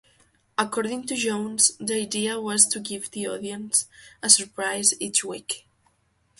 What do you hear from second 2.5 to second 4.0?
to give the audience